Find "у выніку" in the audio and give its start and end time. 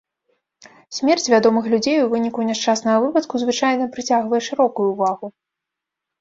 2.03-2.45